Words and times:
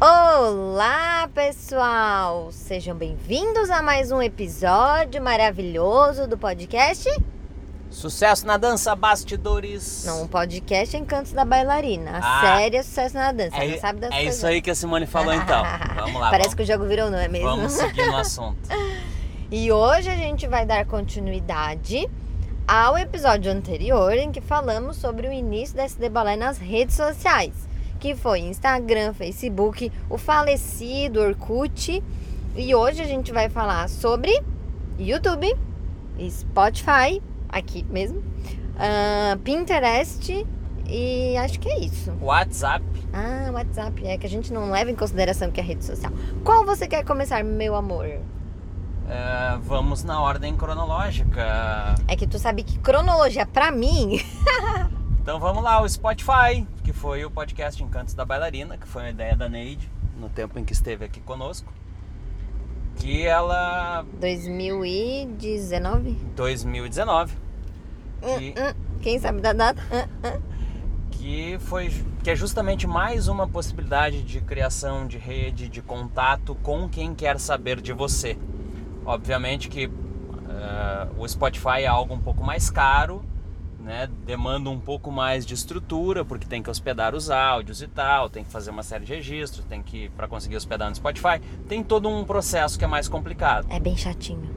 Olá, 0.00 1.28
pessoal! 1.34 2.52
Sejam 2.52 2.94
bem-vindos 2.96 3.68
a 3.68 3.82
mais 3.82 4.12
um 4.12 4.22
episódio 4.22 5.20
maravilhoso 5.20 6.28
do 6.28 6.38
podcast. 6.38 7.08
Sucesso 7.90 8.46
na 8.46 8.56
dança, 8.56 8.94
bastidores. 8.94 10.04
Não, 10.06 10.22
um 10.22 10.28
podcast 10.28 10.96
Encantos 10.96 11.32
da 11.32 11.44
Bailarina. 11.44 12.12
A 12.12 12.18
Ah. 12.18 12.40
série 12.58 12.76
é 12.76 12.82
Sucesso 12.84 13.16
na 13.16 13.32
Dança. 13.32 13.56
É, 13.56 13.76
sabe 13.78 13.98
das 13.98 14.10
é 14.12 14.16
coisas. 14.18 14.36
isso 14.36 14.46
aí 14.46 14.62
que 14.62 14.70
a 14.70 14.74
Simone 14.76 15.04
falou 15.04 15.34
então. 15.34 15.64
Vamos 15.96 16.20
lá. 16.20 16.30
Parece 16.30 16.50
vamos, 16.50 16.54
que 16.54 16.62
o 16.62 16.66
jogo 16.66 16.84
virou, 16.86 17.10
não 17.10 17.18
é 17.18 17.26
mesmo? 17.26 17.48
vamos 17.48 17.72
seguir 17.72 18.06
no 18.06 18.16
assunto. 18.16 18.56
E 19.50 19.72
hoje 19.72 20.10
a 20.10 20.14
gente 20.14 20.46
vai 20.46 20.66
dar 20.66 20.84
continuidade 20.84 22.06
ao 22.68 22.98
episódio 22.98 23.50
anterior 23.50 24.12
em 24.12 24.30
que 24.30 24.42
falamos 24.42 24.98
sobre 24.98 25.26
o 25.26 25.32
início 25.32 25.74
da 25.74 25.84
SD 25.84 26.10
Balé 26.10 26.36
nas 26.36 26.58
redes 26.58 26.94
sociais, 26.94 27.54
que 27.98 28.14
foi 28.14 28.40
Instagram, 28.40 29.12
Facebook, 29.12 29.90
o 30.08 30.16
falecido 30.16 31.20
Orkut. 31.20 32.02
E 32.56 32.74
hoje 32.74 33.02
a 33.02 33.06
gente 33.06 33.32
vai 33.32 33.48
falar 33.48 33.88
sobre 33.88 34.42
YouTube, 34.98 35.54
Spotify, 36.28 37.22
aqui 37.48 37.84
mesmo, 37.84 38.22
ah, 38.78 39.38
Pinterest 39.44 40.46
e 40.88 41.36
acho 41.36 41.60
que 41.60 41.68
é 41.68 41.80
isso. 41.80 42.12
WhatsApp. 42.20 42.84
Ah, 43.12 43.50
WhatsApp, 43.52 44.06
é 44.06 44.16
que 44.16 44.26
a 44.26 44.30
gente 44.30 44.52
não 44.52 44.70
leva 44.70 44.90
em 44.90 44.96
consideração 44.96 45.50
que 45.50 45.60
é 45.60 45.62
rede 45.62 45.84
social. 45.84 46.12
Qual 46.44 46.64
você 46.64 46.88
quer 46.88 47.04
começar, 47.04 47.44
meu 47.44 47.74
amor? 47.74 48.06
é, 49.08 49.58
vamos 49.62 50.04
na 50.04 50.20
ordem 50.20 50.54
cronológica. 50.54 51.94
É 52.06 52.14
que 52.14 52.26
tu 52.26 52.38
sabe 52.38 52.62
que 52.62 52.78
cronologia 52.78 53.46
pra 53.46 53.70
mim 53.70 54.20
Então 55.28 55.38
vamos 55.38 55.62
lá, 55.62 55.82
o 55.82 55.86
Spotify, 55.86 56.66
que 56.82 56.90
foi 56.90 57.22
o 57.22 57.30
podcast 57.30 57.82
Encantos 57.82 58.14
da 58.14 58.24
Bailarina, 58.24 58.78
que 58.78 58.88
foi 58.88 59.02
uma 59.02 59.10
ideia 59.10 59.36
da 59.36 59.46
Neide 59.46 59.86
no 60.18 60.30
tempo 60.30 60.58
em 60.58 60.64
que 60.64 60.72
esteve 60.72 61.04
aqui 61.04 61.20
conosco. 61.20 61.70
Que 62.96 63.26
ela. 63.26 64.06
2019? 64.18 66.12
2019. 66.34 67.36
Que, 68.22 68.54
Hum, 68.58 68.74
quem 69.02 69.18
sabe 69.18 69.42
da 69.42 69.52
data? 69.52 69.82
Hum, 69.92 70.40
que 71.10 71.58
foi 71.60 71.92
que 72.24 72.30
é 72.30 72.34
justamente 72.34 72.86
mais 72.86 73.28
uma 73.28 73.46
possibilidade 73.46 74.22
de 74.22 74.40
criação 74.40 75.06
de 75.06 75.18
rede, 75.18 75.68
de 75.68 75.82
contato 75.82 76.54
com 76.62 76.88
quem 76.88 77.14
quer 77.14 77.38
saber 77.38 77.82
de 77.82 77.92
você. 77.92 78.38
Obviamente 79.04 79.68
que 79.68 79.90
eh, 80.48 81.08
o 81.18 81.28
Spotify 81.28 81.82
é 81.82 81.86
algo 81.86 82.14
um 82.14 82.18
pouco 82.18 82.42
mais 82.42 82.70
caro, 82.70 83.22
né? 83.78 84.08
demanda 84.24 84.70
um 84.70 84.78
pouco 84.78 85.10
mais 85.10 85.46
de 85.46 85.54
estrutura, 85.54 86.24
porque 86.24 86.46
tem 86.46 86.62
que 86.62 86.70
hospedar 86.70 87.14
os 87.14 87.30
áudios 87.30 87.80
e 87.82 87.88
tal, 87.88 88.28
tem 88.28 88.44
que 88.44 88.50
fazer 88.50 88.70
uma 88.70 88.82
série 88.82 89.04
de 89.04 89.14
registros, 89.14 89.64
tem 89.64 89.82
que 89.82 90.08
para 90.10 90.26
conseguir 90.26 90.56
hospedar 90.56 90.88
no 90.88 90.96
Spotify, 90.96 91.40
tem 91.68 91.82
todo 91.82 92.08
um 92.08 92.24
processo 92.24 92.78
que 92.78 92.84
é 92.84 92.88
mais 92.88 93.08
complicado. 93.08 93.66
É 93.70 93.78
bem 93.78 93.96
chatinho. 93.96 94.50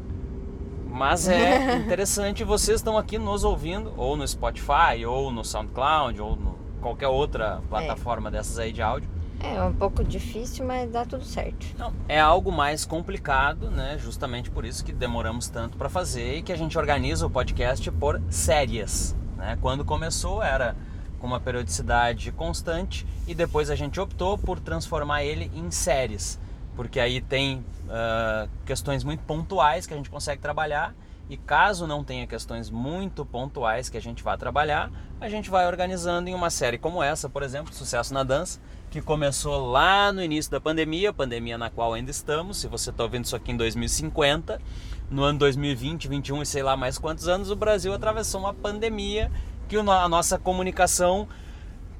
Mas 0.89 1.27
é 1.27 1.77
interessante, 1.79 2.43
vocês 2.43 2.79
estão 2.79 2.97
aqui 2.97 3.17
nos 3.17 3.43
ouvindo, 3.43 3.93
ou 3.95 4.17
no 4.17 4.27
Spotify, 4.27 5.05
ou 5.07 5.31
no 5.31 5.43
SoundCloud, 5.45 6.21
ou 6.21 6.35
no 6.35 6.61
qualquer 6.81 7.07
outra 7.07 7.61
plataforma 7.69 8.31
dessas 8.31 8.57
aí 8.57 8.73
de 8.73 8.81
áudio. 8.81 9.09
É 9.43 9.61
um 9.63 9.73
pouco 9.73 10.03
difícil, 10.03 10.65
mas 10.65 10.89
dá 10.91 11.05
tudo 11.05 11.23
certo. 11.25 11.65
Não, 11.77 11.93
é 12.07 12.19
algo 12.19 12.51
mais 12.51 12.85
complicado, 12.85 13.71
né? 13.71 13.97
Justamente 13.97 14.51
por 14.51 14.65
isso 14.65 14.85
que 14.85 14.93
demoramos 14.93 15.49
tanto 15.49 15.77
para 15.77 15.89
fazer 15.89 16.37
e 16.37 16.41
que 16.41 16.51
a 16.51 16.57
gente 16.57 16.77
organiza 16.77 17.25
o 17.25 17.29
podcast 17.29 17.89
por 17.91 18.21
séries. 18.29 19.15
Né? 19.37 19.57
Quando 19.61 19.83
começou 19.83 20.43
era 20.43 20.75
com 21.19 21.27
uma 21.27 21.39
periodicidade 21.39 22.31
constante 22.31 23.05
e 23.27 23.35
depois 23.35 23.69
a 23.69 23.75
gente 23.75 23.99
optou 23.99 24.37
por 24.37 24.59
transformar 24.59 25.23
ele 25.23 25.51
em 25.55 25.69
séries, 25.69 26.39
porque 26.75 26.99
aí 26.99 27.21
tem 27.21 27.63
ah, 27.89 28.47
questões 28.65 29.03
muito 29.03 29.21
pontuais 29.23 29.85
que 29.85 29.93
a 29.93 29.97
gente 29.97 30.09
consegue 30.09 30.41
trabalhar 30.41 30.95
e 31.29 31.37
caso 31.37 31.85
não 31.85 32.03
tenha 32.03 32.25
questões 32.25 32.69
muito 32.69 33.25
pontuais 33.25 33.87
que 33.87 33.97
a 33.97 34.01
gente 34.01 34.23
vá 34.23 34.35
trabalhar, 34.35 34.91
a 35.19 35.29
gente 35.29 35.49
vai 35.49 35.67
organizando 35.67 36.29
em 36.29 36.33
uma 36.33 36.49
série 36.49 36.77
como 36.77 37.01
essa, 37.01 37.29
por 37.29 37.43
exemplo, 37.43 37.73
Sucesso 37.73 38.13
na 38.13 38.23
Dança, 38.23 38.59
que 38.91 39.01
começou 39.01 39.71
lá 39.71 40.11
no 40.11 40.21
início 40.21 40.51
da 40.51 40.59
pandemia, 40.59 41.13
pandemia 41.13 41.57
na 41.57 41.69
qual 41.69 41.93
ainda 41.93 42.11
estamos. 42.11 42.57
Se 42.57 42.67
você 42.67 42.89
está 42.89 43.03
ouvindo 43.03 43.23
isso 43.23 43.37
aqui 43.37 43.53
em 43.53 43.57
2050, 43.57 44.61
no 45.09 45.23
ano 45.23 45.39
2020, 45.39 46.09
21 46.09 46.41
e 46.41 46.45
sei 46.45 46.61
lá 46.61 46.75
mais 46.75 46.97
quantos 46.97 47.25
anos, 47.29 47.49
o 47.49 47.55
Brasil 47.55 47.93
atravessou 47.93 48.41
uma 48.41 48.53
pandemia 48.53 49.31
que 49.69 49.77
a 49.77 50.09
nossa 50.09 50.37
comunicação 50.37 51.25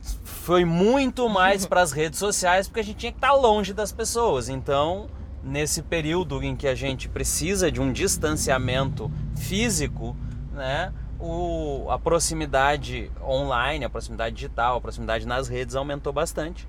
foi 0.02 0.66
muito 0.66 1.29
mais 1.29 1.66
para 1.66 1.81
as 1.81 1.94
redes 1.94 2.19
sociais 2.19 2.68
porque 2.68 2.81
a 2.81 2.84
gente 2.84 2.97
tinha 2.97 3.12
que 3.13 3.18
estar 3.19 3.31
longe 3.31 3.73
das 3.73 3.94
pessoas. 3.94 4.50
Então, 4.50 5.08
nesse 5.41 5.81
período 5.81 6.44
em 6.44 6.58
que 6.58 6.68
a 6.68 6.75
gente 6.75 7.08
precisa 7.08 7.72
de 7.72 7.79
um 7.79 7.94
distanciamento 7.94 9.09
físico, 9.38 10.13
né, 10.52 10.91
o, 11.18 11.88
a 11.90 11.97
proximidade 11.97 13.09
online, 13.23 13.85
a 13.85 13.90
proximidade 13.90 14.35
digital, 14.35 14.75
a 14.75 14.81
proximidade 14.81 15.25
nas 15.25 15.47
redes 15.47 15.73
aumentou 15.73 16.12
bastante. 16.12 16.68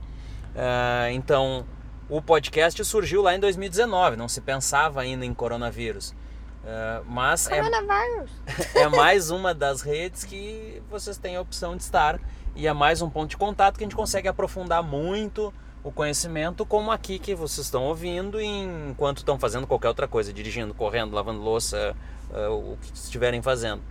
Ah, 0.57 1.11
então, 1.13 1.67
o 2.09 2.21
podcast 2.21 2.85
surgiu 2.85 3.23
lá 3.23 3.35
em 3.35 3.41
2019, 3.41 4.17
não 4.17 4.29
se 4.29 4.41
pensava 4.41 5.01
ainda 5.01 5.25
em 5.25 5.33
coronavírus. 5.33 6.15
Ah, 6.65 7.03
mas 7.07 7.49
é, 7.49 7.61
Coronavírus. 7.61 8.31
é 8.75 8.89
mais 8.89 9.31
uma 9.31 9.53
das 9.53 9.83
redes 9.83 10.25
que 10.25 10.83
vocês 10.91 11.19
têm 11.19 11.37
a 11.37 11.41
opção 11.41 11.77
de 11.77 11.83
estar 11.83 12.21
e 12.55 12.67
é 12.67 12.73
mais 12.73 13.03
um 13.03 13.11
ponto 13.11 13.31
de 13.31 13.37
contato 13.37 13.77
que 13.77 13.85
a 13.85 13.87
gente 13.87 13.97
consegue 13.97 14.29
aprofundar 14.29 14.83
muito 14.83 15.53
o 15.83 15.91
conhecimento, 15.91 16.65
como 16.65 16.93
aqui 16.93 17.19
que 17.19 17.35
vocês 17.35 17.67
estão 17.67 17.83
ouvindo 17.85 18.41
enquanto 18.41 19.19
estão 19.19 19.37
fazendo 19.39 19.67
qualquer 19.67 19.89
outra 19.89 20.07
coisa, 20.07 20.33
dirigindo, 20.33 20.73
correndo, 20.73 21.13
lavando 21.13 21.41
louça, 21.41 21.97
eh, 22.33 22.49
o 22.49 22.77
que 22.81 22.93
estiverem 22.95 23.43
fazendo. 23.43 23.83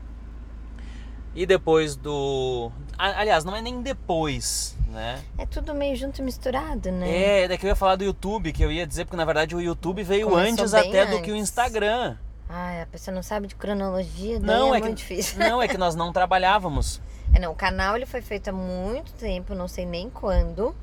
E 1.34 1.46
depois 1.46 1.96
do. 1.96 2.72
Aliás, 2.98 3.44
não 3.44 3.56
é 3.56 3.62
nem 3.62 3.82
depois, 3.82 4.78
né? 4.88 5.22
É 5.38 5.46
tudo 5.46 5.74
meio 5.74 5.96
junto 5.96 6.20
e 6.20 6.24
misturado, 6.24 6.92
né? 6.92 7.44
É, 7.44 7.48
daqui 7.48 7.66
eu 7.66 7.70
ia 7.70 7.76
falar 7.76 7.96
do 7.96 8.04
YouTube, 8.04 8.52
que 8.52 8.64
eu 8.64 8.72
ia 8.72 8.86
dizer, 8.86 9.06
porque 9.06 9.16
na 9.18 9.26
verdade 9.26 9.56
o 9.56 9.62
YouTube 9.62 10.04
veio 10.04 10.28
Começou 10.28 10.52
antes 10.52 10.74
até 10.74 11.06
do 11.06 11.22
que 11.22 11.32
o 11.32 11.34
antes. 11.34 11.50
Instagram. 11.50 12.18
Ai, 12.50 12.82
a 12.82 12.86
pessoa 12.86 13.16
não 13.16 13.24
sabe 13.24 13.48
de 13.48 13.56
cronologia, 13.56 14.38
Não, 14.40 14.76
é, 14.76 14.80
é, 14.80 14.82
muito 14.82 14.98
que, 14.98 15.02
difícil. 15.02 15.40
não, 15.40 15.62
é 15.62 15.70
que 15.70 15.78
nós 15.78 15.96
não 15.96 16.12
trabalhávamos. 16.12 17.00
É, 17.34 17.40
não, 17.40 17.54
o 17.54 17.56
canal 17.56 17.96
ele 17.96 18.06
foi 18.06 18.22
feito 18.22 18.50
há 18.50 18.52
muito 18.52 19.14
tempo, 19.14 19.56
não 19.56 19.70
sei 19.70 19.86
nem 19.86 20.10
quando, 20.10 20.76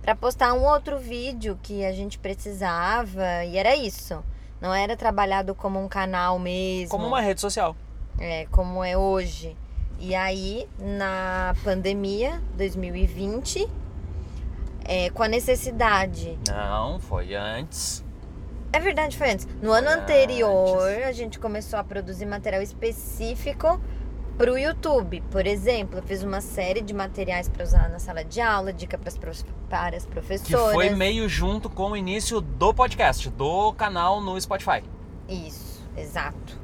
pra 0.00 0.14
postar 0.14 0.52
um 0.54 0.64
outro 0.64 0.96
vídeo 0.96 1.58
que 1.60 1.84
a 1.84 1.90
gente 1.92 2.20
precisava 2.20 3.44
e 3.44 3.58
era 3.58 3.74
isso. 3.74 4.22
Não 4.60 4.72
era 4.72 4.96
trabalhado 4.96 5.56
como 5.56 5.82
um 5.82 5.88
canal 5.88 6.38
mesmo. 6.38 6.88
Como 6.88 7.06
uma 7.06 7.20
rede 7.20 7.40
social. 7.40 7.74
É, 8.18 8.46
como 8.52 8.84
é 8.84 8.96
hoje. 8.96 9.56
E 9.98 10.14
aí, 10.14 10.68
na 10.78 11.54
pandemia 11.64 12.40
2020, 12.56 13.68
é, 14.84 15.10
com 15.10 15.22
a 15.22 15.28
necessidade. 15.28 16.38
Não, 16.48 16.98
foi 17.00 17.34
antes. 17.34 18.04
É 18.72 18.78
verdade, 18.78 19.16
foi 19.16 19.30
antes. 19.32 19.46
No 19.62 19.72
ano 19.72 19.88
Foi 19.88 19.96
anterior, 19.98 20.88
antes. 20.88 21.06
a 21.06 21.12
gente 21.12 21.38
começou 21.38 21.78
a 21.78 21.84
produzir 21.84 22.26
material 22.26 22.60
específico 22.62 23.80
para 24.36 24.52
o 24.52 24.58
YouTube. 24.58 25.22
Por 25.30 25.46
exemplo, 25.46 25.98
eu 25.98 26.02
fiz 26.02 26.22
uma 26.22 26.40
série 26.40 26.80
de 26.82 26.92
materiais 26.94 27.48
para 27.48 27.64
usar 27.64 27.88
na 27.88 27.98
sala 27.98 28.22
de 28.24 28.40
aula, 28.40 28.72
dica 28.72 28.96
para 28.98 29.08
as 29.08 29.16
prof- 29.18 29.44
para 29.68 29.96
as 29.96 30.04
Que 30.04 30.10
professoras. 30.12 30.74
foi 30.74 30.90
meio 30.90 31.28
junto 31.28 31.68
com 31.68 31.90
o 31.92 31.96
início 31.96 32.40
do 32.40 32.72
podcast, 32.72 33.28
do 33.30 33.72
canal 33.72 34.20
no 34.20 34.38
Spotify. 34.40 34.84
Isso, 35.28 35.82
exato. 35.96 36.56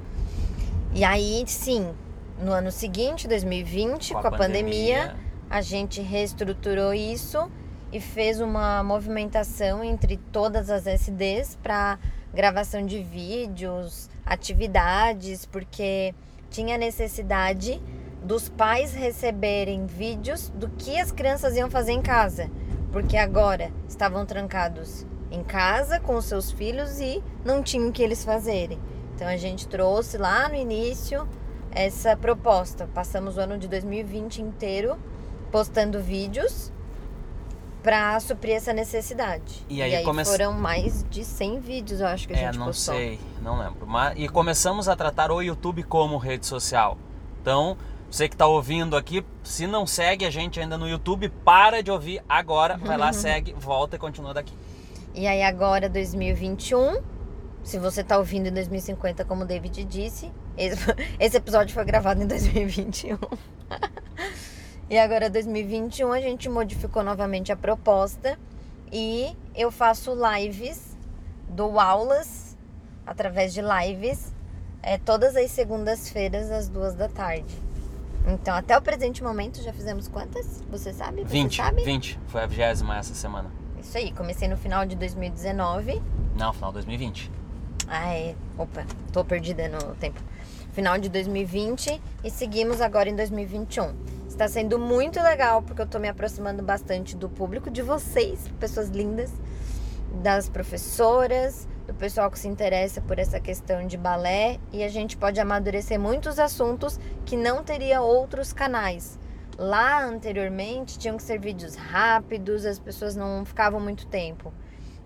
E 0.93 1.03
aí, 1.05 1.43
sim, 1.49 1.93
no 2.39 2.53
ano 2.53 2.71
seguinte, 2.71 3.29
2020, 3.29 4.13
com 4.13 4.19
a, 4.19 4.31
pandemia, 4.31 5.17
a 5.49 5.61
gente 5.61 6.01
reestruturou 6.01 6.93
isso 6.93 7.51
e 7.93 8.01
fez 8.01 8.41
uma 8.41 8.83
movimentação 8.83 9.85
entre 9.85 10.17
todas 10.33 10.69
as 10.69 10.87
SDs 10.87 11.57
para 11.63 11.99
gravação 12.33 12.85
de 12.85 13.03
vídeos, 13.03 14.11
atividades, 14.27 15.47
porque 15.47 16.15
tinha 16.51 16.77
necessidade 16.77 17.81
dos 18.23 18.49
pais 18.49 18.95
receberem 18.95 19.87
vídeos 19.87 20.49
do 20.51 20.69
que 20.71 20.99
as 20.99 21.13
crianças 21.13 21.57
iam 21.57 21.71
fazer 21.71 21.93
em 21.93 22.03
casa, 22.03 22.51
porque 22.91 23.17
agora 23.17 23.71
estavam 23.89 24.27
trancados 24.27 25.07
em 25.31 25.45
casa 25.45 26.01
com 26.01 26.17
os 26.17 26.25
seus 26.25 26.51
filhos 26.51 27.01
e 27.01 27.23
não 27.45 27.63
tinham 27.63 27.89
o 27.89 27.93
que 27.93 28.03
eles 28.03 28.25
fazerem. 28.25 28.79
Então 29.15 29.29
a 29.29 29.37
gente 29.37 29.69
trouxe 29.69 30.17
lá 30.17 30.49
no 30.49 30.57
início 30.57 31.29
essa 31.75 32.17
proposta. 32.17 32.89
Passamos 32.95 33.37
o 33.37 33.41
ano 33.41 33.59
de 33.59 33.67
2020 33.69 34.41
inteiro 34.43 34.97
postando 35.51 36.01
vídeos 36.01 36.73
para 37.83 38.19
suprir 38.19 38.55
essa 38.57 38.73
necessidade. 38.73 39.65
E 39.69 39.83
aí 39.83 40.03
come- 40.03 40.25
foram 40.25 40.53
mais 40.53 41.05
de 41.11 41.23
100 41.25 41.61
vídeos, 41.61 42.01
eu 42.01 42.07
acho 42.07 42.27
que 42.27 42.33
a 42.33 42.37
É, 42.37 42.47
gente 42.47 42.59
não 42.59 42.67
postou. 42.67 42.95
sei, 42.95 43.21
não 43.43 43.59
lembro. 43.59 43.87
Mas, 43.87 44.15
e 44.19 44.27
começamos 44.29 44.89
a 44.89 44.97
tratar 44.97 45.31
o 45.31 45.43
YouTube 45.43 45.83
como 45.83 46.17
rede 46.17 46.47
social. 46.47 46.97
Então, 47.41 47.77
Você 48.11 48.29
que 48.29 48.37
está 48.37 48.47
ouvindo 48.47 48.97
aqui, 48.97 49.27
se 49.43 49.67
não 49.67 49.89
segue 49.89 50.25
a 50.25 50.31
gente 50.31 50.61
ainda 50.61 50.79
no 50.79 50.89
YouTube, 50.89 51.29
para 51.45 51.83
de 51.83 51.91
ouvir 51.91 52.23
agora, 52.29 52.77
vai 52.77 52.97
lá, 52.97 53.11
segue, 53.13 53.53
volta 53.55 53.97
e 53.97 53.99
continua 53.99 54.33
daqui. 54.33 54.55
E 55.13 55.27
aí 55.27 55.43
agora 55.43 55.89
2021, 55.89 57.03
se 57.65 57.77
você 57.77 58.03
está 58.03 58.17
ouvindo 58.17 58.47
em 58.47 58.53
2050, 58.53 59.25
como 59.25 59.43
o 59.43 59.45
David 59.45 59.83
disse, 59.85 60.31
esse, 60.57 61.37
episódio 61.37 61.75
foi 61.75 61.85
gravado 61.85 62.23
em 62.23 62.27
2021. 62.27 63.19
e 64.89 64.99
agora 64.99 65.29
2021 65.29 66.13
a 66.13 66.21
gente 66.21 66.49
modificou 66.49 67.03
novamente 67.03 67.53
a 67.53 67.57
proposta 67.57 68.39
e 68.93 69.37
eu 69.55 69.71
faço 69.73 70.13
lives, 70.15 70.97
dou 71.49 71.81
aulas 71.81 72.57
através 73.07 73.53
de 73.53 73.61
lives, 73.61 74.33
é, 74.83 74.99
todas 74.99 75.35
as 75.37 75.51
segundas-feiras 75.51 76.51
às 76.51 76.69
duas 76.69 76.95
da 76.95 77.09
tarde. 77.09 77.63
Então, 78.27 78.55
até 78.55 78.77
o 78.77 78.81
presente 78.81 79.23
momento, 79.23 79.63
já 79.63 79.73
fizemos 79.73 80.09
quantas? 80.09 80.63
Você 80.71 80.93
sabe? 80.93 81.23
Você 81.23 81.33
20, 81.33 81.57
sabe? 81.57 81.83
20. 81.85 82.19
Foi 82.29 82.43
a 82.43 82.47
vigésima 82.47 82.97
essa 82.97 83.15
semana. 83.15 83.51
Isso 83.79 83.99
aí, 83.99 84.13
comecei 84.13 84.49
no 84.49 84.57
final 84.57 84.87
de 84.87 84.97
2019. 84.97 86.01
Não, 86.35 86.53
final 86.53 86.71
de 86.71 86.75
2020. 86.75 87.31
É. 87.89 88.35
Opa, 88.57 88.87
tô 89.13 89.25
perdida 89.25 89.69
no 89.69 89.95
tempo. 89.97 90.21
Final 90.73 90.99
de 90.99 91.09
2020 91.09 92.01
e 92.25 92.31
seguimos 92.31 92.81
agora 92.81 93.09
em 93.09 93.17
2021. 93.17 93.95
Está 94.29 94.49
sendo 94.49 94.79
muito 94.79 95.21
legal 95.23 95.63
porque 95.63 95.83
eu 95.83 95.87
tô 95.87 95.99
me 95.99 96.09
aproximando 96.09 96.63
bastante 96.63 97.17
do 97.17 97.29
público, 97.29 97.71
de 97.71 97.83
vocês, 97.83 98.49
pessoas 98.59 98.89
lindas, 98.89 99.31
das 100.23 100.49
professoras, 100.49 101.69
do 101.87 101.95
pessoal 101.95 102.31
que 102.31 102.39
se 102.39 102.49
interessa 102.49 103.01
por 103.01 103.19
essa 103.19 103.39
questão 103.39 103.87
de 103.87 103.97
balé 103.97 104.59
e 104.73 104.83
a 104.83 104.89
gente 104.89 105.17
pode 105.17 105.39
amadurecer 105.39 106.01
muitos 106.01 106.39
assuntos 106.39 106.99
que 107.25 107.37
não 107.37 107.63
teria 107.63 108.01
outros 108.01 108.53
canais. 108.53 109.19
Lá 109.57 110.05
anteriormente 110.05 110.99
tinham 110.99 111.17
que 111.17 111.23
ser 111.23 111.39
vídeos 111.39 111.77
rápidos, 111.77 112.65
as 112.65 112.79
pessoas 112.79 113.15
não 113.15 113.45
ficavam 113.45 113.79
muito 113.79 114.07
tempo. 114.07 114.53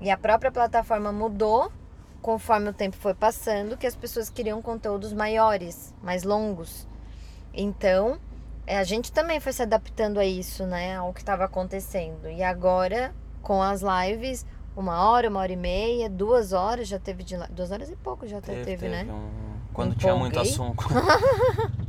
E 0.01 0.11
a 0.11 0.17
própria 0.17 0.51
plataforma 0.51 1.13
mudou 1.13 1.71
conforme 2.23 2.71
o 2.71 2.73
tempo 2.73 2.97
foi 2.97 3.15
passando, 3.15 3.77
que 3.77 3.87
as 3.87 3.97
pessoas 3.97 4.29
queriam 4.29 4.61
conteúdos 4.61 5.13
maiores, 5.13 5.95
mais 6.03 6.25
longos. 6.25 6.87
Então, 7.55 8.19
é, 8.67 8.79
a 8.79 8.85
gente 8.85 9.11
também 9.11 9.41
foi 9.41 9.53
se 9.53 9.63
adaptando 9.63 10.19
a 10.19 10.27
isso, 10.27 10.67
né, 10.67 10.97
ao 10.97 11.13
que 11.13 11.21
estava 11.21 11.45
acontecendo. 11.45 12.29
E 12.29 12.43
agora, 12.43 13.15
com 13.43 13.63
as 13.63 13.83
lives, 13.83 14.45
uma 14.77 15.11
hora, 15.11 15.29
uma 15.29 15.41
hora 15.41 15.53
e 15.53 15.57
meia, 15.57 16.09
duas 16.09 16.53
horas 16.53 16.87
já 16.87 16.99
teve 16.99 17.25
de. 17.25 17.37
Duas 17.51 17.71
horas 17.71 17.91
e 17.91 17.97
pouco 17.97 18.27
já 18.27 18.41
teve, 18.41 18.65
teve, 18.65 18.89
né? 18.89 19.05
Um... 19.05 19.59
Quando 19.73 19.95
tinha 19.97 20.15
muito 20.15 20.39
assunto. 20.39 20.87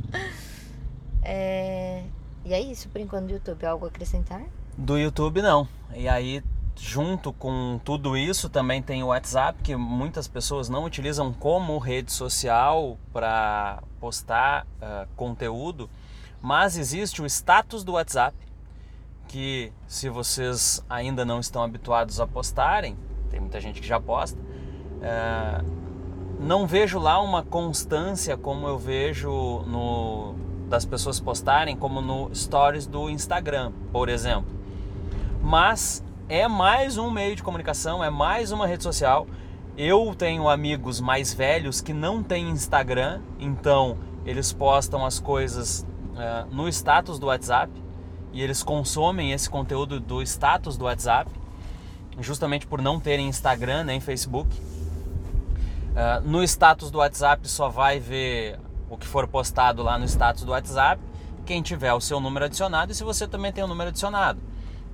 é... 1.22 2.02
E 2.44 2.54
é 2.54 2.60
isso 2.60 2.88
por 2.88 3.00
enquanto 3.00 3.26
do 3.26 3.34
YouTube. 3.34 3.64
Algo 3.64 3.84
a 3.84 3.88
acrescentar? 3.88 4.42
Do 4.76 4.98
YouTube 4.98 5.42
não. 5.42 5.68
E 5.94 6.08
aí, 6.08 6.42
junto 6.82 7.30
com 7.32 7.78
tudo 7.84 8.16
isso, 8.16 8.48
também 8.48 8.80
tem 8.80 9.02
o 9.02 9.08
WhatsApp, 9.08 9.62
que 9.62 9.76
muitas 9.76 10.26
pessoas 10.26 10.70
não 10.70 10.84
utilizam 10.84 11.30
como 11.32 11.76
rede 11.78 12.10
social 12.10 12.96
para 13.12 13.82
postar 14.00 14.66
uh, 14.80 15.06
conteúdo, 15.14 15.90
mas 16.40 16.78
existe 16.78 17.20
o 17.20 17.26
status 17.26 17.84
do 17.84 17.92
WhatsApp 17.92 18.34
que 19.28 19.72
se 19.86 20.08
vocês 20.08 20.82
ainda 20.88 21.24
não 21.24 21.38
estão 21.38 21.62
habituados 21.62 22.18
a 22.18 22.26
postarem, 22.26 22.96
tem 23.30 23.38
muita 23.38 23.60
gente 23.60 23.80
que 23.80 23.86
já 23.86 24.00
posta, 24.00 24.36
é, 25.00 25.62
não 26.40 26.66
vejo 26.66 26.98
lá 26.98 27.20
uma 27.20 27.44
constância 27.44 28.36
como 28.36 28.66
eu 28.66 28.76
vejo 28.76 29.30
no 29.66 30.34
das 30.68 30.84
pessoas 30.84 31.20
postarem, 31.20 31.76
como 31.76 32.00
no 32.00 32.34
stories 32.34 32.86
do 32.86 33.10
Instagram, 33.10 33.72
por 33.92 34.08
exemplo. 34.08 34.50
Mas 35.42 36.02
é 36.30 36.46
mais 36.46 36.96
um 36.96 37.10
meio 37.10 37.34
de 37.34 37.42
comunicação, 37.42 38.04
é 38.04 38.08
mais 38.08 38.52
uma 38.52 38.64
rede 38.64 38.84
social. 38.84 39.26
Eu 39.76 40.14
tenho 40.16 40.48
amigos 40.48 41.00
mais 41.00 41.34
velhos 41.34 41.80
que 41.80 41.92
não 41.92 42.22
têm 42.22 42.50
Instagram, 42.50 43.20
então 43.40 43.98
eles 44.24 44.52
postam 44.52 45.04
as 45.04 45.18
coisas 45.18 45.84
uh, 46.12 46.54
no 46.54 46.68
status 46.68 47.18
do 47.18 47.26
WhatsApp 47.26 47.72
e 48.32 48.40
eles 48.40 48.62
consomem 48.62 49.32
esse 49.32 49.50
conteúdo 49.50 49.98
do 49.98 50.22
status 50.22 50.76
do 50.76 50.84
WhatsApp, 50.84 51.28
justamente 52.20 52.64
por 52.64 52.80
não 52.80 53.00
terem 53.00 53.26
Instagram 53.26 53.82
nem 53.82 53.98
Facebook. 53.98 54.56
Uh, 54.56 56.20
no 56.22 56.44
status 56.44 56.92
do 56.92 56.98
WhatsApp 56.98 57.48
só 57.48 57.68
vai 57.68 57.98
ver 57.98 58.56
o 58.88 58.96
que 58.96 59.06
for 59.06 59.26
postado 59.26 59.82
lá 59.82 59.98
no 59.98 60.04
status 60.04 60.44
do 60.44 60.52
WhatsApp, 60.52 61.02
quem 61.44 61.60
tiver 61.60 61.92
o 61.92 62.00
seu 62.00 62.20
número 62.20 62.44
adicionado 62.44 62.92
e 62.92 62.94
se 62.94 63.02
você 63.02 63.26
também 63.26 63.52
tem 63.52 63.64
o 63.64 63.66
um 63.66 63.70
número 63.70 63.88
adicionado. 63.88 64.38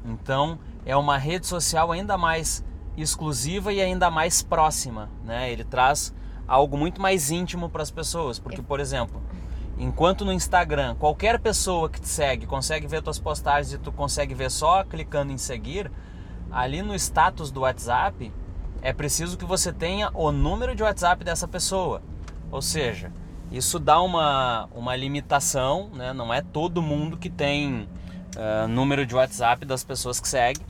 Então 0.03 0.59
é 0.87 0.97
uma 0.97 1.19
rede 1.19 1.47
social 1.47 1.93
ainda 1.93 2.17
mais 2.17 2.65
exclusiva 2.97 3.71
e 3.73 3.83
ainda 3.83 4.11
mais 4.11 4.43
próxima, 4.43 5.11
né? 5.23 5.53
Ele 5.53 5.65
traz 5.65 6.15
algo 6.49 6.79
muito 6.79 7.03
mais 7.03 7.31
íntimo 7.31 7.69
para 7.69 7.83
as 7.83 7.91
pessoas, 7.91 8.39
porque 8.39 8.63
por 8.63 8.81
exemplo, 8.81 9.21
Enquanto 9.79 10.25
no 10.25 10.33
Instagram, 10.33 10.95
qualquer 10.95 11.39
pessoa 11.39 11.91
que 11.91 12.01
te 12.01 12.09
segue 12.09 12.47
consegue 12.47 12.87
ver 12.87 13.03
tuas 13.03 13.19
postagens 13.19 13.75
e 13.75 13.79
tu 13.79 13.93
consegue 13.93 14.35
ver 14.35 14.51
só 14.51 14.83
clicando 14.83 15.33
em 15.33 15.37
seguir, 15.37 15.91
ali 16.51 16.81
no 16.81 16.95
status 16.95 17.51
do 17.51 17.61
WhatsApp 17.61 18.33
é 18.81 18.93
preciso 18.93 19.37
que 19.37 19.45
você 19.45 19.73
tenha 19.75 20.11
o 20.15 20.33
número 20.33 20.75
de 20.75 20.83
WhatsApp 20.83 21.23
dessa 21.23 21.47
pessoa. 21.47 22.01
Ou 22.51 22.63
seja, 22.63 23.13
isso 23.53 23.79
dá 23.79 24.01
uma, 24.01 24.67
uma 24.75 24.97
limitação, 24.97 25.91
né? 25.93 26.15
não 26.15 26.33
é 26.33 26.41
todo 26.41 26.81
mundo 26.81 27.19
que 27.19 27.29
tem 27.29 27.87
uh, 28.35 28.67
número 28.69 29.05
de 29.05 29.15
WhatsApp 29.15 29.67
das 29.67 29.85
pessoas 29.85 30.19
que 30.19 30.29
segue. 30.29 30.61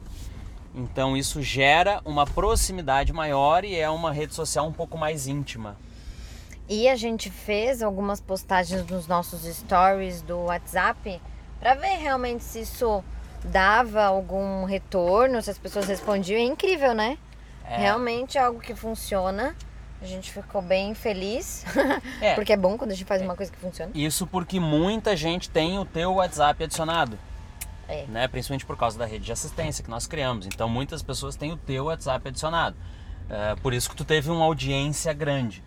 Então 0.76 1.16
isso 1.16 1.40
gera 1.40 2.02
uma 2.04 2.26
proximidade 2.26 3.10
maior 3.10 3.64
e 3.64 3.74
é 3.74 3.88
uma 3.88 4.12
rede 4.12 4.34
social 4.34 4.66
um 4.66 4.72
pouco 4.72 4.98
mais 4.98 5.26
íntima. 5.26 5.74
E 6.68 6.86
a 6.86 6.94
gente 6.94 7.30
fez 7.30 7.82
algumas 7.82 8.20
postagens 8.20 8.86
nos 8.86 9.06
nossos 9.06 9.42
stories 9.44 10.20
do 10.20 10.36
WhatsApp 10.44 11.20
para 11.58 11.74
ver 11.74 11.96
realmente 11.96 12.44
se 12.44 12.60
isso 12.60 13.02
dava 13.42 14.04
algum 14.04 14.64
retorno, 14.64 15.40
se 15.40 15.50
as 15.50 15.58
pessoas 15.58 15.86
respondiam. 15.86 16.38
É 16.38 16.44
incrível, 16.44 16.92
né? 16.92 17.16
É. 17.64 17.78
Realmente 17.78 18.36
é 18.36 18.42
algo 18.42 18.60
que 18.60 18.74
funciona. 18.74 19.56
A 20.02 20.04
gente 20.04 20.30
ficou 20.30 20.60
bem 20.60 20.92
feliz. 20.94 21.64
É. 22.20 22.34
porque 22.34 22.52
é 22.52 22.56
bom 22.56 22.76
quando 22.76 22.90
a 22.90 22.94
gente 22.94 23.06
faz 23.06 23.22
uma 23.22 23.36
coisa 23.36 23.52
que 23.52 23.58
funciona. 23.58 23.92
Isso 23.94 24.26
porque 24.26 24.58
muita 24.58 25.16
gente 25.16 25.48
tem 25.48 25.78
o 25.78 25.84
teu 25.84 26.14
WhatsApp 26.14 26.64
adicionado. 26.64 27.18
É. 27.88 28.04
Né? 28.06 28.28
Principalmente 28.28 28.66
por 28.66 28.76
causa 28.76 28.98
da 28.98 29.06
rede 29.06 29.24
de 29.24 29.32
assistência 29.32 29.82
que 29.82 29.90
nós 29.90 30.06
criamos. 30.06 30.46
Então 30.46 30.68
muitas 30.68 31.02
pessoas 31.02 31.36
têm 31.36 31.52
o 31.52 31.56
teu 31.56 31.84
WhatsApp 31.84 32.28
adicionado. 32.28 32.76
É, 33.28 33.56
por 33.56 33.72
isso 33.72 33.90
que 33.90 33.96
tu 33.96 34.04
teve 34.04 34.30
uma 34.30 34.44
audiência 34.44 35.12
grande. 35.12 35.62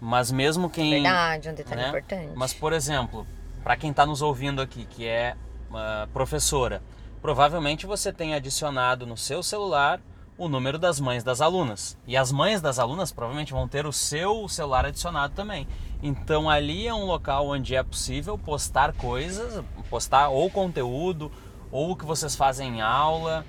Mas 0.00 0.30
mesmo 0.30 0.70
quem. 0.70 0.90
Verdade, 0.90 1.48
um 1.48 1.54
detalhe 1.54 1.80
né? 1.80 1.88
importante. 1.88 2.32
Mas, 2.34 2.52
por 2.52 2.72
exemplo, 2.72 3.26
para 3.62 3.76
quem 3.76 3.90
está 3.90 4.06
nos 4.06 4.22
ouvindo 4.22 4.62
aqui, 4.62 4.84
que 4.84 5.06
é 5.06 5.36
uma 5.68 6.08
professora, 6.12 6.82
provavelmente 7.20 7.86
você 7.86 8.12
tem 8.12 8.34
adicionado 8.34 9.06
no 9.06 9.16
seu 9.16 9.42
celular 9.42 10.00
o 10.36 10.48
número 10.48 10.78
das 10.78 11.00
mães 11.00 11.24
das 11.24 11.40
alunas. 11.40 11.98
E 12.06 12.16
as 12.16 12.30
mães 12.30 12.60
das 12.60 12.78
alunas 12.78 13.10
provavelmente 13.10 13.52
vão 13.52 13.66
ter 13.66 13.86
o 13.86 13.92
seu 13.92 14.48
celular 14.48 14.86
adicionado 14.86 15.34
também. 15.34 15.66
Então 16.00 16.48
ali 16.48 16.86
é 16.86 16.94
um 16.94 17.04
local 17.04 17.48
onde 17.48 17.74
é 17.74 17.82
possível 17.82 18.38
postar 18.38 18.92
coisas, 18.92 19.64
postar 19.90 20.28
ou 20.28 20.48
conteúdo, 20.48 21.32
ou 21.70 21.90
o 21.90 21.96
que 21.96 22.04
vocês 22.04 22.34
fazem 22.34 22.76
em 22.76 22.80
aula, 22.80 23.44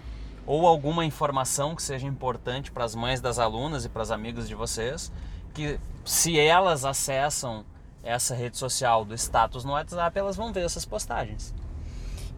ou 0.45 0.65
alguma 0.65 1.05
informação 1.05 1.75
que 1.75 1.83
seja 1.83 2.07
importante 2.07 2.71
para 2.71 2.83
as 2.83 2.95
mães 2.95 3.21
das 3.21 3.39
alunas 3.39 3.85
e 3.85 3.89
para 3.89 4.01
as 4.01 4.11
amigas 4.11 4.47
de 4.47 4.55
vocês 4.55 5.11
que 5.53 5.79
se 6.05 6.39
elas 6.39 6.85
acessam 6.85 7.65
essa 8.03 8.33
rede 8.33 8.57
social 8.57 9.03
do 9.03 9.13
status 9.13 9.63
no 9.65 9.73
WhatsApp, 9.73 10.17
elas 10.17 10.35
vão 10.35 10.53
ver 10.53 10.61
essas 10.61 10.85
postagens. 10.85 11.53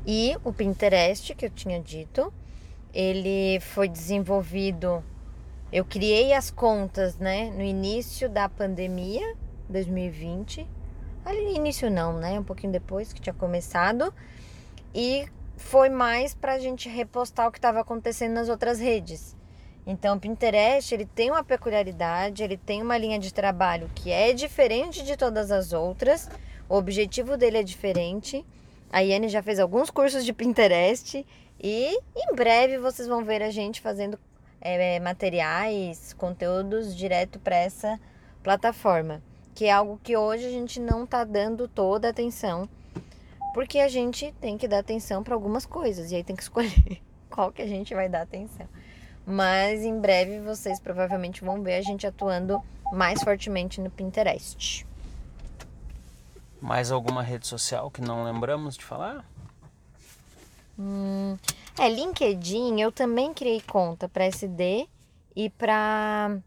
E 0.05 0.35
o 0.43 0.51
Pinterest, 0.51 1.35
que 1.35 1.45
eu 1.45 1.49
tinha 1.49 1.79
dito, 1.79 2.33
ele 2.93 3.59
foi 3.59 3.87
desenvolvido. 3.87 5.03
Eu 5.71 5.85
criei 5.85 6.33
as 6.33 6.49
contas, 6.49 7.17
né, 7.17 7.51
no 7.51 7.61
início 7.61 8.27
da 8.27 8.49
pandemia, 8.49 9.35
2020. 9.69 10.67
Ali 11.23 11.55
início 11.55 11.89
não, 11.91 12.13
né? 12.13 12.39
Um 12.39 12.43
pouquinho 12.43 12.73
depois 12.73 13.13
que 13.13 13.21
tinha 13.21 13.33
começado. 13.33 14.11
E 14.93 15.27
foi 15.61 15.89
mais 15.89 16.33
para 16.33 16.53
a 16.53 16.59
gente 16.59 16.89
repostar 16.89 17.47
o 17.47 17.51
que 17.51 17.57
estava 17.57 17.79
acontecendo 17.79 18.33
nas 18.33 18.49
outras 18.49 18.79
redes. 18.79 19.35
Então, 19.85 20.17
o 20.17 20.19
Pinterest 20.19 20.93
ele 20.93 21.05
tem 21.05 21.31
uma 21.31 21.43
peculiaridade, 21.43 22.43
ele 22.43 22.57
tem 22.57 22.81
uma 22.81 22.97
linha 22.97 23.17
de 23.17 23.33
trabalho 23.33 23.89
que 23.95 24.11
é 24.11 24.33
diferente 24.33 25.03
de 25.03 25.15
todas 25.15 25.51
as 25.51 25.71
outras. 25.71 26.29
O 26.67 26.75
objetivo 26.75 27.37
dele 27.37 27.59
é 27.59 27.63
diferente. 27.63 28.45
A 28.91 28.99
Yane 28.99 29.29
já 29.29 29.41
fez 29.41 29.59
alguns 29.59 29.89
cursos 29.89 30.25
de 30.25 30.33
Pinterest 30.33 31.25
e 31.59 31.97
em 32.15 32.35
breve 32.35 32.77
vocês 32.77 33.07
vão 33.07 33.23
ver 33.23 33.41
a 33.41 33.49
gente 33.49 33.81
fazendo 33.81 34.19
é, 34.59 34.99
materiais, 34.99 36.13
conteúdos 36.13 36.95
direto 36.95 37.39
para 37.39 37.55
essa 37.55 37.99
plataforma, 38.43 39.21
que 39.55 39.65
é 39.65 39.71
algo 39.71 39.99
que 40.03 40.17
hoje 40.17 40.45
a 40.45 40.51
gente 40.51 40.79
não 40.79 41.05
está 41.05 41.23
dando 41.23 41.67
toda 41.67 42.07
a 42.07 42.11
atenção 42.11 42.67
Porque 43.53 43.79
a 43.79 43.87
gente 43.87 44.33
tem 44.39 44.57
que 44.57 44.67
dar 44.67 44.79
atenção 44.79 45.23
para 45.23 45.33
algumas 45.33 45.65
coisas 45.65 46.11
e 46.11 46.15
aí 46.15 46.23
tem 46.23 46.35
que 46.35 46.43
escolher 46.43 47.01
qual 47.29 47.51
que 47.51 47.61
a 47.61 47.67
gente 47.67 47.93
vai 47.93 48.07
dar 48.07 48.21
atenção. 48.21 48.67
Mas 49.25 49.83
em 49.83 49.99
breve 49.99 50.39
vocês 50.39 50.79
provavelmente 50.79 51.43
vão 51.43 51.61
ver 51.61 51.75
a 51.75 51.81
gente 51.81 52.07
atuando 52.07 52.61
mais 52.91 53.21
fortemente 53.23 53.79
no 53.79 53.89
Pinterest. 53.89 54.85
Mais 56.61 56.91
alguma 56.91 57.23
rede 57.23 57.47
social 57.47 57.89
que 57.89 58.01
não 58.01 58.23
lembramos 58.23 58.77
de 58.77 58.83
falar? 58.83 59.25
Hum, 60.77 61.37
é, 61.79 61.89
LinkedIn 61.89 62.79
eu 62.81 62.91
também 62.91 63.33
criei 63.33 63.61
conta 63.61 64.07
para 64.07 64.25
SD 64.25 64.87
e 65.35 65.49
para 65.49 66.37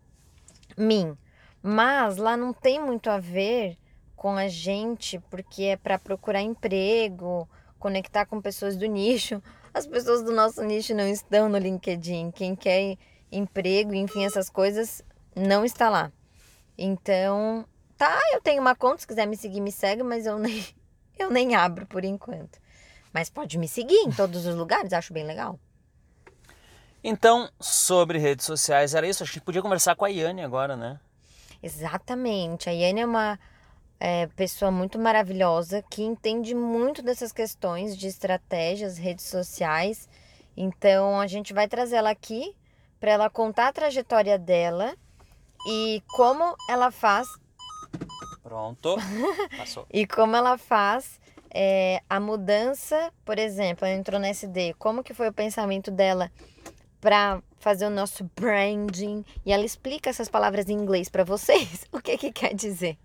mim. 0.77 1.17
Mas 1.63 2.17
lá 2.17 2.37
não 2.37 2.53
tem 2.53 2.81
muito 2.81 3.09
a 3.09 3.19
ver 3.19 3.79
com 4.17 4.37
a 4.37 4.49
gente, 4.49 5.19
porque 5.31 5.65
é 5.65 5.77
para 5.77 5.99
procurar 5.99 6.41
emprego, 6.41 7.49
conectar 7.79 8.27
com 8.27 8.41
pessoas 8.41 8.77
do 8.77 8.87
nicho. 8.87 9.43
As 9.73 9.87
pessoas 9.87 10.23
do 10.23 10.33
nosso 10.33 10.63
nicho 10.63 10.95
não 10.95 11.07
estão 11.07 11.49
no 11.49 11.59
LinkedIn. 11.59 12.31
Quem 12.31 12.55
quer 12.55 12.97
emprego, 13.31 13.95
enfim, 13.95 14.25
essas 14.25 14.49
coisas, 14.49 15.03
não 15.35 15.65
está 15.65 15.91
lá. 15.91 16.13
Então, 16.79 17.65
tá, 17.97 18.19
eu 18.33 18.41
tenho 18.41 18.61
uma 18.61 18.75
conta, 18.75 18.99
se 18.99 19.07
quiser 19.07 19.27
me 19.27 19.37
seguir, 19.37 19.61
me 19.61 19.73
segue, 19.73 20.03
mas 20.03 20.27
eu 20.27 20.39
nem, 20.39 20.65
eu 21.19 21.31
nem 21.31 21.55
abro 21.55 21.87
por 21.87 22.05
enquanto. 22.05 22.59
Mas 23.13 23.31
pode 23.31 23.59
me 23.59 23.69
seguir 23.69 23.99
em 23.99 24.11
todos 24.11 24.47
os 24.47 24.55
lugares, 24.55 24.93
acho 24.93 25.13
bem 25.13 25.25
legal. 25.25 25.59
Então, 27.03 27.51
sobre 27.61 28.19
redes 28.19 28.47
sociais, 28.47 28.95
era 28.95 29.07
isso. 29.07 29.23
A 29.23 29.27
gente 29.27 29.43
podia 29.43 29.61
conversar 29.61 29.95
com 29.95 30.07
a 30.07 30.09
Iane 30.09 30.43
agora, 30.43 30.75
né? 30.75 30.99
Exatamente. 31.63 32.71
A 32.71 32.73
Iane 32.73 33.01
é 33.01 33.07
uma 33.07 33.39
é, 33.99 34.27
pessoa 34.29 34.71
muito 34.71 34.99
maravilhosa 34.99 35.83
que 35.83 36.03
entende 36.03 36.55
muito 36.55 37.03
dessas 37.03 37.33
questões 37.33 37.97
de 37.97 38.07
estratégias, 38.07 38.99
redes 38.99 39.27
sociais. 39.27 40.09
Então, 40.57 41.19
a 41.21 41.27
gente 41.27 41.53
vai 41.53 41.69
trazer 41.69 41.97
ela 41.97 42.11
aqui 42.11 42.55
para 43.01 43.13
ela 43.13 43.31
contar 43.31 43.69
a 43.69 43.73
trajetória 43.73 44.39
dela 44.39 44.95
e 45.67 46.03
como 46.17 46.55
ela 46.69 46.91
faz. 46.91 47.29
Pronto. 48.43 48.97
Passou. 49.57 49.87
e 49.93 50.07
como 50.07 50.37
ela 50.37 50.59
faz 50.59 51.21
é, 51.51 52.03
a 52.11 52.19
mudança, 52.19 53.13
por 53.25 53.39
exemplo, 53.39 53.87
ela 53.87 53.97
entrou 53.97 54.21
na 54.21 54.29
SD, 54.29 54.75
como 54.79 55.03
que 55.03 55.15
foi 55.15 55.29
o 55.29 55.33
pensamento 55.33 55.91
dela 55.91 56.31
para 57.01 57.43
fazer 57.59 57.87
o 57.87 57.91
nosso 57.91 58.29
branding 58.35 59.25
e 59.45 59.53
ela 59.53 59.65
explica 59.65 60.11
essas 60.11 60.29
palavras 60.29 60.69
em 60.69 60.73
inglês 60.73 61.09
para 61.09 61.25
vocês. 61.25 61.87
O 61.93 62.01
que 62.01 62.19
que 62.19 62.33
quer 62.33 62.55
dizer? 62.55 62.99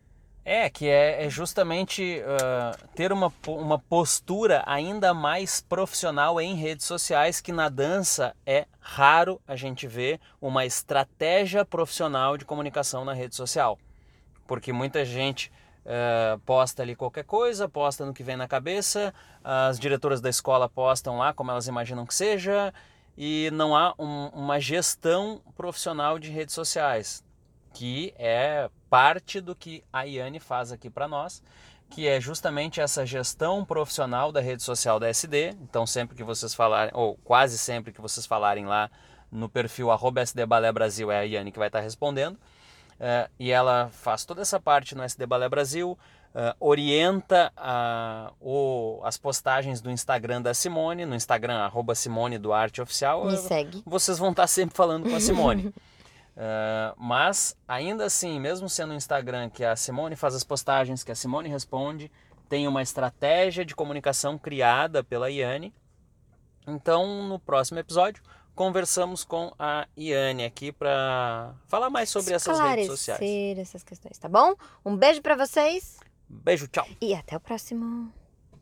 É, 0.46 0.70
que 0.70 0.88
é, 0.88 1.26
é 1.26 1.30
justamente 1.30 2.22
uh, 2.22 2.88
ter 2.96 3.12
uma, 3.12 3.32
uma 3.48 3.78
postura 3.78 4.64
ainda 4.66 5.14
mais 5.14 5.62
profissional 5.62 6.40
em 6.40 6.56
redes 6.56 6.86
sociais, 6.86 7.42
que 7.42 7.52
na 7.52 7.70
dança 7.70 8.36
é 8.46 8.66
raro 8.80 9.40
a 9.48 9.56
gente 9.56 9.86
ver 9.86 10.20
uma 10.42 10.66
estratégia 10.66 11.64
profissional 11.66 12.38
de 12.38 12.46
comunicação 12.46 13.06
na 13.06 13.14
rede 13.14 13.36
social. 13.36 13.78
Porque 14.48 14.74
muita 14.74 15.06
gente 15.06 15.52
uh, 15.86 16.40
posta 16.40 16.82
ali 16.82 16.96
qualquer 16.96 17.26
coisa, 17.26 17.70
posta 17.70 18.06
no 18.06 18.14
que 18.14 18.24
vem 18.24 18.38
na 18.38 18.48
cabeça, 18.48 19.14
as 19.44 19.78
diretoras 19.78 20.22
da 20.22 20.30
escola 20.30 20.68
postam 20.68 21.18
lá 21.18 21.34
como 21.34 21.52
elas 21.52 21.68
imaginam 21.68 22.06
que 22.06 22.16
seja, 22.16 22.74
e 23.16 23.52
não 23.52 23.76
há 23.76 23.94
um, 24.00 24.28
uma 24.30 24.60
gestão 24.60 25.42
profissional 25.56 26.18
de 26.18 26.32
redes 26.32 26.56
sociais 26.56 27.24
que 27.74 28.14
é 28.18 28.70
parte 28.90 29.40
do 29.40 29.56
que 29.56 29.84
a 29.92 30.04
Iane 30.04 30.40
faz 30.40 30.72
aqui 30.72 30.90
para 30.90 31.08
nós, 31.08 31.44
que 31.90 32.08
é 32.08 32.20
justamente 32.20 32.80
essa 32.80 33.06
gestão 33.06 33.66
profissional 33.66 34.32
da 34.32 34.40
rede 34.40 34.64
social 34.64 35.00
da 35.00 35.10
SD. 35.10 35.56
Então, 35.62 35.86
sempre 35.86 36.16
que 36.16 36.24
vocês 36.24 36.54
falarem, 36.54 36.92
ou 36.94 37.16
quase 37.24 37.58
sempre 37.58 37.92
que 37.92 38.02
vocês 38.02 38.26
falarem 38.26 38.66
lá 38.66 38.90
no 39.32 39.50
perfil 39.50 39.92
arroba 39.92 40.22
SD 40.22 40.46
Balé 40.46 40.72
Brasil, 40.72 41.12
é 41.12 41.20
a 41.20 41.24
Iane 41.24 41.52
que 41.52 41.60
vai 41.60 41.68
estar 41.68 41.80
respondendo. 41.80 42.36
Uh, 42.36 43.30
e 43.40 43.52
ela 43.52 43.90
faz 43.94 44.26
toda 44.26 44.42
essa 44.42 44.60
parte 44.60 44.94
no 44.94 45.02
SD 45.04 45.26
Balé 45.26 45.48
Brasil, 45.48 45.98
uh, 46.36 46.56
orienta 46.60 47.52
uh, 47.58 48.36
o, 48.42 49.00
as 49.04 49.18
postagens 49.18 49.80
do 49.80 49.90
Instagram 49.90 50.42
da 50.42 50.54
Simone, 50.54 51.06
no 51.06 51.16
Instagram 51.16 51.60
arroba 51.60 51.96
Simone 51.96 52.38
Duarte 52.38 52.82
Oficial. 52.82 53.26
Me 53.26 53.38
segue. 53.38 53.82
Vocês 53.86 54.20
vão 54.20 54.32
estar 54.32 54.48
sempre 54.48 54.76
falando 54.76 55.10
com 55.10 55.16
a 55.16 55.20
Simone. 55.20 55.74
Uh, 56.40 56.96
mas 56.96 57.54
ainda 57.68 58.06
assim, 58.06 58.40
mesmo 58.40 58.70
sendo 58.70 58.94
um 58.94 58.96
Instagram 58.96 59.50
que 59.50 59.66
a 59.66 59.76
Simone 59.76 60.16
faz 60.16 60.34
as 60.34 60.44
postagens, 60.44 61.04
que 61.04 61.12
a 61.12 61.16
Simone 61.16 61.50
responde, 61.50 62.10
tem 62.48 62.66
uma 62.66 62.82
estratégia 62.82 63.66
de 63.66 63.76
comunicação 63.76 64.38
criada 64.38 65.04
pela 65.04 65.30
Iane. 65.30 65.74
Então, 66.66 67.28
no 67.28 67.38
próximo 67.40 67.78
episódio, 67.80 68.24
conversamos 68.56 69.26
com 69.26 69.54
a 69.60 69.86
Iane 69.98 70.46
aqui 70.46 70.72
para 70.72 71.54
falar 71.68 71.90
mais 71.90 72.10
sobre 72.10 72.34
essas 72.34 72.58
redes 72.58 72.88
sociais. 72.88 73.20
essas 73.60 73.84
questões, 73.84 74.18
tá 74.18 74.30
bom? 74.30 74.56
Um 74.86 74.96
beijo 74.96 75.22
para 75.22 75.36
vocês. 75.36 76.00
Beijo, 76.30 76.68
tchau. 76.68 76.88
E 77.02 77.14
até 77.14 77.36
o 77.36 77.40
próximo. 77.42 78.14